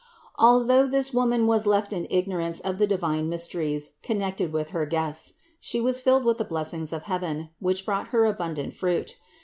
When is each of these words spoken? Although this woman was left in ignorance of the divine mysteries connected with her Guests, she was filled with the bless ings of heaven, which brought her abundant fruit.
Although 0.39 0.87
this 0.87 1.13
woman 1.13 1.45
was 1.45 1.67
left 1.67 1.93
in 1.93 2.07
ignorance 2.09 2.59
of 2.59 2.79
the 2.79 2.87
divine 2.87 3.29
mysteries 3.29 3.97
connected 4.01 4.51
with 4.51 4.69
her 4.69 4.87
Guests, 4.87 5.33
she 5.59 5.79
was 5.79 6.01
filled 6.01 6.25
with 6.25 6.39
the 6.39 6.43
bless 6.43 6.73
ings 6.73 6.91
of 6.91 7.03
heaven, 7.03 7.51
which 7.59 7.85
brought 7.85 8.07
her 8.07 8.25
abundant 8.25 8.73
fruit. 8.73 9.17